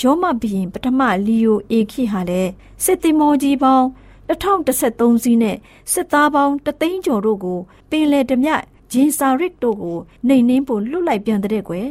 [0.00, 2.50] ရောမဘရင်ပထမလီယိုအေခိဟာလည်း
[2.84, 3.86] စစ်သင်္ဘောကြီးပေါင်း
[4.28, 5.56] 2013စီးနဲ့
[5.92, 7.58] စစ်သားပေါင်းတသိန်းကျော်တို့ကို
[7.90, 8.50] ပင်လယ်ဓမြ
[8.92, 11.90] ဂျင်ဆာရစ်တို့ကိုနှိမ်နင်းဖို့လွတ်လိုက်ပြန်တဲ့ကွယ်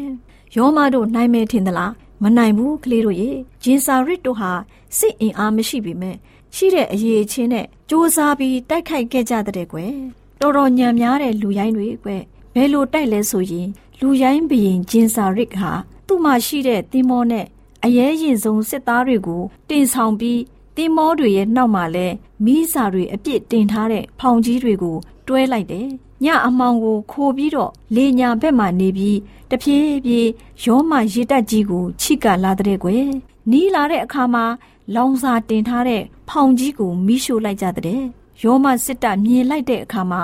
[0.55, 3.29] ရောမတို့နိုင်မယ်ထင်သလား မနိုင်ဘူးကလေးတို့ရေ
[3.63, 4.51] ဂျင်ဆာရစ်တို့ဟာ
[4.97, 6.15] စစ်အင်အားမရှိပေမဲ့
[6.55, 9.93] ရှိတဲ့အရေးချင်းနဲ့စ조사ပြီးတိုက်ခိုက်ခဲ့ကြတဲ့ကွယ်
[10.41, 12.21] တော်တော်ညံများတဲ့လူရိုင်းတွေကွယ်
[12.53, 13.67] ဘယ်လိုတိုက်လဲဆိုရင်
[14.01, 15.71] လူရိုင်းဘရင်ဂျင်ဆာရစ်ဟာ
[16.07, 17.45] သူ့မှာရှိတဲ့သင်္ဘောနဲ့
[17.85, 20.39] အရေးရင်ဆုံးစစ်သားတွေကိုတင်ဆောင်ပြီး
[20.75, 22.07] တင်မောတွေရဲ့နှောက်မှာလဲ
[22.45, 25.87] မိစာတွေအပြစ်တင်ထားတဲ့ဖောင်ကြီးတွေကိုတွဲလိုက်တယ်။
[26.23, 29.17] ညအမောင်ကိုခိုးပြီးတော့လေညာဘက်မှာနေပြီး
[29.49, 30.29] တဖြည်းဖြည်း
[30.63, 33.07] ရောမရေတက်ကြီးကိုချိကလာတဲ့ကွယ်။
[33.51, 34.45] နီးလာတဲ့အခါမှာ
[34.95, 38.01] လောင်စာတင်ထားတဲ့ဖောင်ကြီးကိုမိရှို့လိုက်ကြတဲ့။
[38.43, 40.21] ရောမစစ်တပ်မြင်လိုက်တဲ့အခါမှာ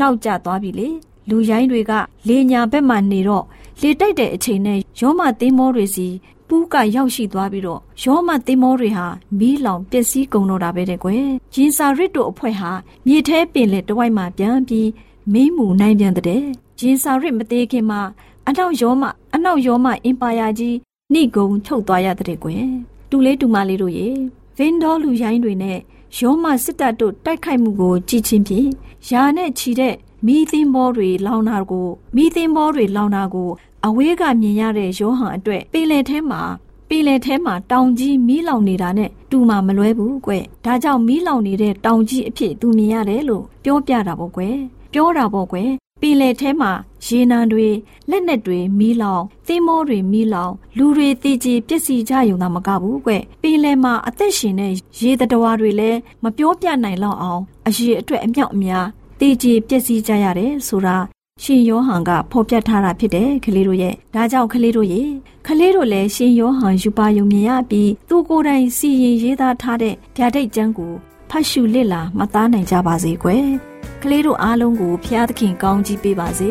[0.00, 0.88] နောက်ကျသွားပြီလေ။
[1.28, 1.92] လူရိုင်းတွေက
[2.28, 3.44] လေညာဘက်မှာနေတော့
[3.80, 6.08] လေတိုက်တဲ့အချိန်နဲ့ရောမသင်းမောတွေစီ
[6.48, 9.06] ပူးကရောက်ရှိသွားပြီးတော့ရောမသင်္ဘောတွေဟာ
[9.38, 12.70] မီးလောင်ပျက်စီးကုန်တော့တာပဲတဲ့ကွယ်ဂျင်းစာရစ်တို့အဖွဲ့ဟာ
[13.06, 14.88] မြေထဲပင်လေတဝိုက်မှာပြန်ပြီး
[15.32, 16.42] မင်းမူနိုင်ပြန်တဲ့
[16.78, 18.00] ဂျင်းစာရစ်မသေးခင်မှာ
[18.48, 19.02] အနောက်ရောမ
[19.34, 20.76] အနောက်ရောမအင်ပါယာကြီး
[21.12, 22.64] နှိကုံထုတ်သွားရတဲ့ကွယ်
[23.10, 24.08] တူလေးတူမလေးတို့ရေ
[24.56, 25.78] ဗင်ဒေါလူရိုင်းတွေနဲ့
[26.18, 28.68] ရောမစစ်တပ်တို့တိုက်ခိုက်မှုကိုကြည်ချင်းဖြင့်
[29.10, 29.94] ယာနဲ့ချီတဲ့
[30.26, 33.50] မီးသင်းဘောတွေလောင်တာကိုမီးသင်းဘောတွေလောင်တာကို
[33.86, 36.40] အဝေးကမြင်ရတဲ့ရောဟန်အတွက်ပင်လယ်ထဲမှာ
[36.88, 40.32] ပင်လယ်ထဲမှာတောင်ကြီးမီးလောင်နေတာနဲ့တူမှမလွဲဘူးကွ။
[40.64, 44.42] ဒါကြောင့်မီးလောင်နေတဲ့တောင်ကြီးအဖြစ်သူမြင်ရတယ်လို့ပြောပြတာပေါ့ကွ။
[44.92, 45.56] ပြောတာပေါ့ကွ။
[46.00, 46.70] ပင်လယ်ထဲမှာ
[47.04, 47.68] ရေနံတွေ
[48.10, 58.86] လက်နက်တွေမီးလောင်သင်းမောတွေမီးလောင်လူတွေတည်ကြည်ပျက်စီးကြရုံသာမကဘူးကွ။ပင်လယ်မှာအသက်ရှင်တဲ့ရေတတော်တွေလည်းမပြောပြနိုင်လောက်အောင်အရေအတွက်အမြောက်အများ
[59.20, 60.96] တည်ကြည်ပျက်စီးကြရတယ်ဆိုတာ
[61.42, 65.08] ရှင်ယောဟန်ကဖော်ပြထားတာဖြစ်တယ်ကလေးတို့ရဲ့ဒါကြောင့်ကလေးတို့ရဲ့
[65.46, 70.92] ကလေးတို့လည်းရှင်ယောဟန်ယူပါယုံမြင်ရပြီးသူကိုယ်တိုင်စီရင်ရေးသားထားတဲ့ဗျာဒိတ်ကျမ်းကို
[71.30, 76.50] ဖတ်ရှုလစ်လာမသားနိုင်ကြပါစေကွယ် ကလေးတို့အားလုံးကိုဖျားသခင်ကောင်းကြီးပေးပါစေ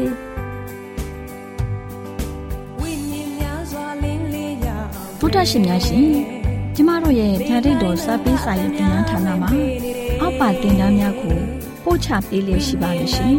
[2.79, 6.07] ဝိညာဉ်များစွာလင်းလေးရအောင်ဘုဒ္ဓရှင်များရှင်
[6.75, 9.49] ကျမတို့ရဲ့ဗျာဒိတ်တော်စာပေးစာရေးတင်နန်းဌာနမှာ
[10.21, 11.37] အောက်ပါတင်ဒားများကို
[11.83, 13.35] ပို့ချပေးလျက်ရှိပါလို့ရှင်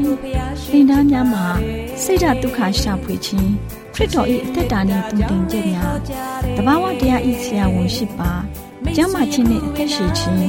[0.72, 1.46] တင်ဒားများမှာ
[2.02, 3.50] စိတ်ဓာတ်ဒုက္ခရှာဖွေခြင်း
[3.94, 5.96] ခရစ်တော်၏အသက်တာနှင့်တုန်တင်ခြင်းများ
[6.56, 8.32] တဘာဝတရားဤဆရာဝန်ရှိပါ
[8.96, 10.42] ကျမ်းမာခြင်းနှင့်အသက်ရှိခြင်း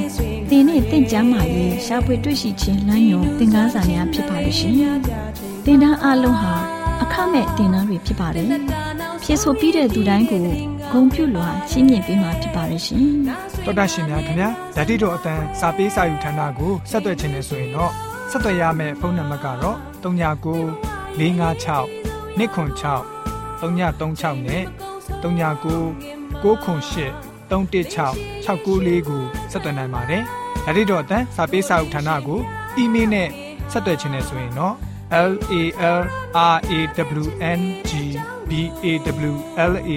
[0.50, 4.74] သင်နှင့်တင့်ကြမာရေးရှာဖွေတွေ့ရှိခြင်းလမ်းညွန်သင်ခန်းစာများဖြစ်ပါလို့ရှင်
[5.66, 6.54] တင်ဒားအလုံးဟာ
[7.04, 8.48] အခမဲ့တင်ဒားတွေဖြစ်ပါတယ်
[9.24, 10.40] ဖြစ်ဆိုပြီးတဲ့သူတိုင်းကို
[10.92, 13.02] ဂုံပြုလွှာရှင်းမြင်ပေးမှာဖြစ်ပါရဲ့ရှင်။
[13.66, 17.92] တော်တာရှင်များခင်ဗျာဓာတိတော်အတန်းစာပေးစာယူဌာနကိုဆက်သွယ်ခြင်းနဲ့ဆိုရင်တော့
[18.32, 20.10] ဆက်သွယ်ရမယ့်ဖုန်းနံပါတ်ကတော့39
[21.20, 22.00] 656
[22.38, 23.04] 296
[23.60, 24.64] 336နဲ့
[25.22, 25.70] 39
[26.44, 30.24] 698 316 694ကိုဆက်သွင်းနိုင်ပါတယ်။
[30.66, 32.40] ဒါ့အပြင်တော့အတန်းစာပေးစာဥထာဏာကို
[32.78, 33.30] အီးမေးလ်နဲ့
[33.72, 34.76] ဆက်သွယ်ခြင်းနဲ့ဆိုရင်တော့
[35.12, 35.64] l a
[36.00, 36.02] l r
[36.38, 36.50] a
[37.20, 37.26] w
[37.58, 37.60] n
[37.90, 37.92] g
[38.50, 38.52] b
[38.84, 38.88] a
[39.30, 39.34] w
[39.72, 39.92] l a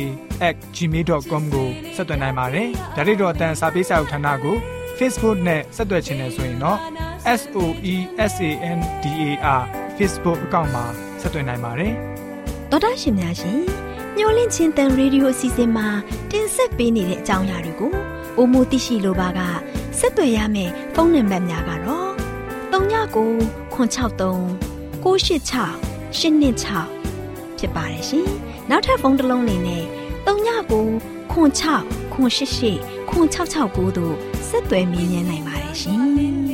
[0.54, 4.56] @ gmail.com ကိုဆက်သွင်းနိုင်ပါတယ်။ဒါ့အပြင်တော့အတန်းစာပေးစာဥထာဏာကို
[4.98, 6.78] Facebook နဲ့ဆက်သွယ်ခြင်းနဲ့ဆိုရင်တော့
[7.40, 7.58] s o
[7.92, 7.94] e
[8.32, 9.62] s a n d a r
[9.96, 10.84] Facebook အကောင့်မှာ
[11.20, 11.92] ဆက်သွင်းနိုင်ပါတယ်။
[12.70, 13.58] တော်တာရှင်များရှင်
[14.18, 15.88] ညှိုလင့်ချင်းတန်ရေဒီယိုအစီအစဉ်မှာ
[16.30, 17.92] တင်ဆက်ပေးနေတဲ့အကြောင်းအရာတွေကို
[18.36, 19.40] အိုမိုသိရှိလိုပါက
[19.98, 22.10] ဆက်သွယ်ရမယ့်ဖုန်းနံပါတ်များကတော့
[22.72, 24.62] 39ခွန်63
[25.04, 28.26] 986 126ဖြစ်ပါတယ်ရှင်။
[28.70, 29.84] နောက်ထပ်ဖုန်းတစ်လုံးနေနဲ့
[30.26, 32.30] 39ခွန်6ခွန်
[32.68, 34.14] 88ခွန်669တို့
[34.48, 35.98] ဆက်သွယ်မြင်းမြန်းနိုင်ပါတယ်ရှင်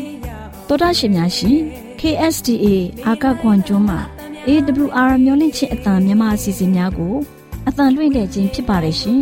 [0.69, 1.59] ။တော်တာရှင်များရှင်
[2.01, 2.67] KSTA
[3.07, 4.01] အာကခွန်ကျွန်းမှာ
[4.47, 7.15] AWR မျိုးလင့်ချင်းအတံမြန်မာအစီအစဉ်များကို
[7.69, 9.17] အတံလွှင့်ခဲ့ခြင်းဖြစ်ပါတယ်ရှင်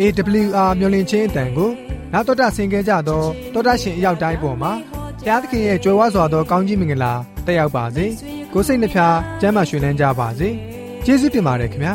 [0.00, 1.70] AWR မျိုးလင့်ချင်းအတန်ကို
[2.12, 3.02] နောက်တော်တာဆင် gay ကြတော့
[3.54, 4.72] တော်တာရှင်အရောက်တိုင်းပေါ်မှာ
[5.20, 7.12] ဘုရားသခင်ရဲ့ကြွယ်ဝစွာသောကောင်းကြီးမင်္ဂလာ
[7.46, 8.04] တက်ရောက်ပါစေ
[8.52, 10.48] ကိုယ်စိတ်နှဖျားစမ်းမွှေနှမ်းကြပါစေ
[11.04, 11.94] ကျေးဇူးတင်ပါတယ်ခင်ဗျာ